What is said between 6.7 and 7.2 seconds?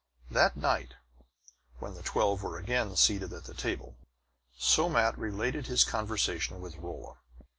Rolla.